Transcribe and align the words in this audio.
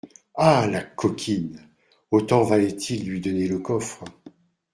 Ah! 0.33 0.65
la 0.65 0.81
coquine! 0.83 1.61
Autant 2.09 2.41
valait-il 2.41 3.07
lui 3.07 3.21
donner 3.21 3.47
le 3.47 3.59
coffre. 3.59 4.03